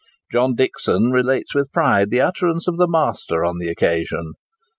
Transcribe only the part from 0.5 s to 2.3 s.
Dixon relates with pride the